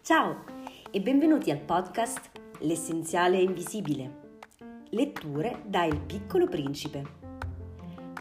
Ciao 0.00 0.44
e 0.90 1.02
benvenuti 1.02 1.50
al 1.50 1.58
podcast 1.58 2.30
L'essenziale 2.60 3.36
invisibile. 3.36 4.46
Letture 4.92 5.62
da 5.66 5.84
Il 5.84 6.00
piccolo 6.00 6.46
principe. 6.46 7.02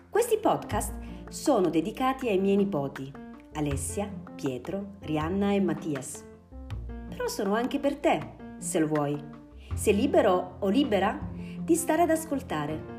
Questi 0.10 0.38
podcast 0.40 0.94
sono 1.30 1.70
dedicati 1.70 2.28
ai 2.28 2.40
miei 2.40 2.58
nipoti, 2.58 3.10
Alessia, 3.54 4.12
Pietro, 4.36 4.96
Rianna 5.00 5.54
e 5.54 5.62
Mattias. 5.62 6.26
Però 7.08 7.30
sono 7.30 7.54
anche 7.54 7.80
per 7.80 7.96
te, 7.96 8.34
se 8.58 8.80
lo 8.80 8.88
vuoi. 8.88 9.18
Sei 9.74 9.96
libero 9.96 10.58
o 10.60 10.68
libera 10.68 11.18
di 11.62 11.76
stare 11.76 12.02
ad 12.02 12.10
ascoltare. 12.10 12.96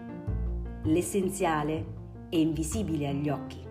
L'essenziale 0.84 1.97
è 2.28 2.36
invisibile 2.36 3.08
agli 3.08 3.28
occhi. 3.30 3.66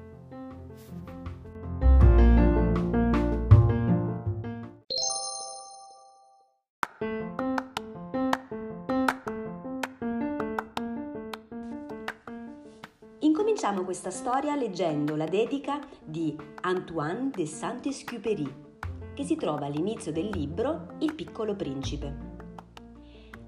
Incominciamo 13.19 13.83
questa 13.83 14.09
storia 14.09 14.55
leggendo 14.55 15.15
la 15.15 15.25
dedica 15.25 15.79
di 16.03 16.35
Antoine 16.61 17.29
de 17.29 17.45
Saint-Exupéry, 17.45 18.65
che 19.13 19.23
si 19.23 19.35
trova 19.35 19.65
all'inizio 19.65 20.11
del 20.11 20.29
libro 20.29 20.93
Il 20.99 21.13
piccolo 21.13 21.55
principe. 21.55 22.35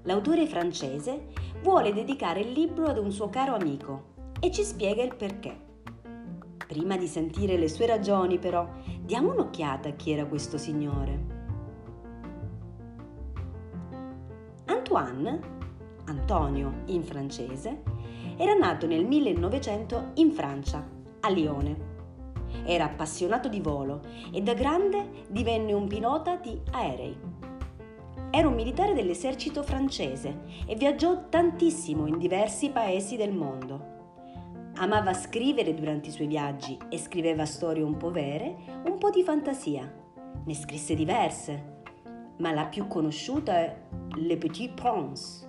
L'autore 0.04 0.46
francese 0.46 1.32
vuole 1.62 1.92
dedicare 1.92 2.40
il 2.40 2.52
libro 2.52 2.86
ad 2.86 2.98
un 2.98 3.10
suo 3.10 3.28
caro 3.28 3.54
amico 3.54 4.18
e 4.40 4.50
ci 4.50 4.64
spiega 4.64 5.02
il 5.02 5.14
perché. 5.14 5.68
Prima 6.66 6.96
di 6.96 7.06
sentire 7.06 7.56
le 7.56 7.68
sue 7.68 7.86
ragioni, 7.86 8.38
però, 8.38 8.68
diamo 9.00 9.32
un'occhiata 9.32 9.90
a 9.90 9.92
chi 9.92 10.12
era 10.12 10.24
questo 10.24 10.56
signore. 10.56 11.38
Antoine, 14.66 15.40
Antonio 16.06 16.82
in 16.86 17.02
francese, 17.02 17.82
era 18.36 18.54
nato 18.54 18.86
nel 18.86 19.04
1900 19.04 20.12
in 20.14 20.32
Francia, 20.32 20.88
a 21.20 21.28
Lione. 21.28 21.88
Era 22.64 22.84
appassionato 22.84 23.48
di 23.48 23.60
volo 23.60 24.00
e 24.32 24.40
da 24.40 24.54
grande 24.54 25.24
divenne 25.28 25.72
un 25.72 25.86
pilota 25.86 26.36
di 26.36 26.58
aerei. 26.70 27.16
Era 28.30 28.48
un 28.48 28.54
militare 28.54 28.94
dell'esercito 28.94 29.62
francese 29.62 30.42
e 30.66 30.76
viaggiò 30.76 31.28
tantissimo 31.28 32.06
in 32.06 32.16
diversi 32.16 32.70
paesi 32.70 33.16
del 33.16 33.32
mondo. 33.32 33.99
Amava 34.76 35.12
scrivere 35.12 35.74
durante 35.74 36.08
i 36.08 36.12
suoi 36.12 36.26
viaggi 36.26 36.78
e 36.88 36.98
scriveva 36.98 37.44
storie 37.44 37.82
un 37.82 37.96
po' 37.96 38.10
vere, 38.10 38.56
un 38.84 38.98
po' 38.98 39.10
di 39.10 39.22
fantasia. 39.22 39.92
Ne 40.44 40.54
scrisse 40.54 40.94
diverse, 40.94 41.82
ma 42.38 42.52
la 42.52 42.66
più 42.66 42.86
conosciuta 42.86 43.58
è 43.58 43.76
Le 44.16 44.36
Petit 44.36 44.72
Prince, 44.72 45.46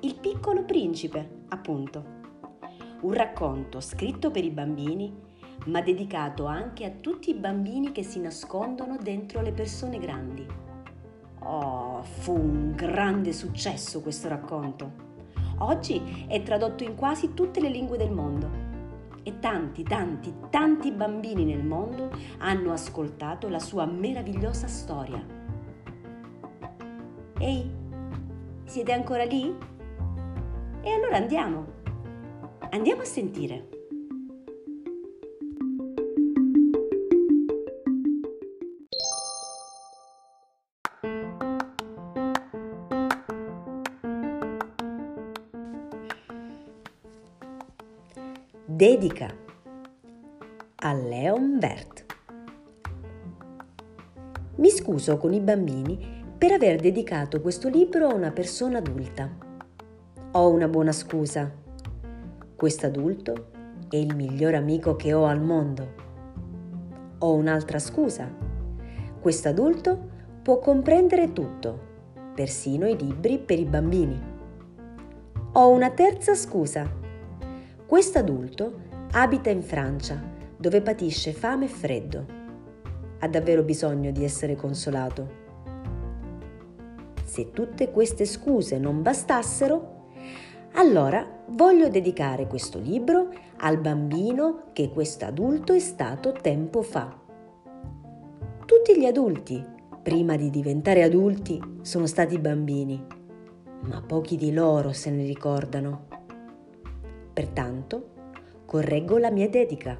il 0.00 0.16
piccolo 0.16 0.64
principe, 0.64 1.42
appunto 1.48 2.18
un 3.02 3.12
racconto 3.14 3.80
scritto 3.80 4.30
per 4.30 4.44
i 4.44 4.50
bambini, 4.50 5.14
ma 5.66 5.80
dedicato 5.80 6.46
anche 6.46 6.84
a 6.84 6.90
tutti 6.90 7.30
i 7.30 7.34
bambini 7.34 7.92
che 7.92 8.02
si 8.02 8.20
nascondono 8.20 8.96
dentro 9.00 9.40
le 9.40 9.52
persone 9.52 9.98
grandi. 9.98 10.46
Oh, 11.40 12.02
fu 12.02 12.34
un 12.34 12.72
grande 12.74 13.32
successo 13.32 14.02
questo 14.02 14.28
racconto. 14.28 15.08
Oggi 15.62 16.24
è 16.26 16.42
tradotto 16.42 16.84
in 16.84 16.94
quasi 16.94 17.34
tutte 17.34 17.60
le 17.60 17.68
lingue 17.68 17.98
del 17.98 18.10
mondo 18.10 18.48
e 19.22 19.38
tanti, 19.40 19.82
tanti, 19.82 20.32
tanti 20.48 20.90
bambini 20.90 21.44
nel 21.44 21.62
mondo 21.62 22.10
hanno 22.38 22.72
ascoltato 22.72 23.48
la 23.48 23.58
sua 23.58 23.84
meravigliosa 23.84 24.66
storia. 24.66 25.22
Ehi, 27.38 27.70
siete 28.64 28.92
ancora 28.92 29.24
lì? 29.24 29.54
E 30.80 30.90
allora 30.90 31.16
andiamo! 31.16 31.66
Andiamo 32.70 33.02
a 33.02 33.04
sentire. 33.04 33.68
Dedica 48.72 49.28
a 50.76 50.92
Leon 50.92 51.58
Bert. 51.58 52.04
Mi 54.54 54.70
scuso 54.70 55.16
con 55.16 55.32
i 55.32 55.40
bambini 55.40 56.22
per 56.38 56.52
aver 56.52 56.78
dedicato 56.78 57.40
questo 57.40 57.68
libro 57.68 58.06
a 58.06 58.14
una 58.14 58.30
persona 58.30 58.78
adulta. 58.78 59.28
Ho 60.30 60.50
una 60.50 60.68
buona 60.68 60.92
scusa 60.92 61.52
Quest'adulto 62.54 63.48
è 63.88 63.96
il 63.96 64.14
miglior 64.14 64.54
amico 64.54 64.94
che 64.94 65.14
ho 65.14 65.24
al 65.24 65.42
mondo. 65.42 65.94
Ho 67.18 67.34
un'altra 67.34 67.80
scusa. 67.80 68.32
Quest'adulto 69.18 69.98
può 70.42 70.60
comprendere 70.60 71.32
tutto, 71.32 71.80
persino 72.36 72.86
i 72.86 72.96
libri 72.96 73.40
per 73.40 73.58
i 73.58 73.64
bambini. 73.64 74.20
Ho 75.54 75.70
una 75.70 75.90
terza 75.90 76.36
scusa. 76.36 76.99
Quest'adulto 77.90 78.72
abita 79.14 79.50
in 79.50 79.64
Francia, 79.64 80.22
dove 80.56 80.80
patisce 80.80 81.32
fame 81.32 81.64
e 81.64 81.68
freddo. 81.68 82.24
Ha 83.18 83.26
davvero 83.26 83.64
bisogno 83.64 84.12
di 84.12 84.22
essere 84.22 84.54
consolato. 84.54 85.28
Se 87.24 87.50
tutte 87.50 87.90
queste 87.90 88.26
scuse 88.26 88.78
non 88.78 89.02
bastassero, 89.02 90.04
allora 90.74 91.42
voglio 91.48 91.88
dedicare 91.88 92.46
questo 92.46 92.78
libro 92.78 93.30
al 93.56 93.78
bambino 93.78 94.66
che 94.72 94.90
questo 94.90 95.24
adulto 95.24 95.72
è 95.72 95.80
stato 95.80 96.30
tempo 96.30 96.82
fa. 96.82 97.12
Tutti 98.66 99.00
gli 99.00 99.04
adulti, 99.04 99.66
prima 100.00 100.36
di 100.36 100.48
diventare 100.48 101.02
adulti, 101.02 101.60
sono 101.80 102.06
stati 102.06 102.38
bambini, 102.38 103.04
ma 103.80 104.00
pochi 104.00 104.36
di 104.36 104.52
loro 104.52 104.92
se 104.92 105.10
ne 105.10 105.24
ricordano. 105.24 106.18
Pertanto, 107.40 108.10
correggo 108.66 109.16
la 109.16 109.30
mia 109.30 109.48
dedica 109.48 109.98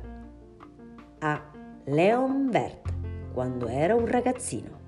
a 1.21 1.53
Leon 1.87 2.51
Vert 2.51 2.93
quando 3.33 3.67
era 3.67 3.95
un 3.95 4.06
ragazzino. 4.06 4.80